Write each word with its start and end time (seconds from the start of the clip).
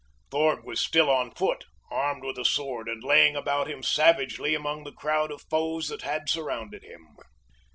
Thorg 0.31 0.63
was 0.65 0.81
still 0.81 1.11
on 1.11 1.29
foot, 1.29 1.65
armed 1.91 2.23
with 2.23 2.39
a 2.39 2.43
sword, 2.43 2.89
and 2.89 3.03
laying 3.03 3.35
about 3.35 3.69
him 3.69 3.83
savagely 3.83 4.55
among 4.55 4.83
the 4.83 4.91
crowd 4.91 5.29
of 5.29 5.43
foes 5.47 5.89
that 5.89 6.01
had 6.01 6.27
surrounded 6.27 6.81
him. 6.81 7.07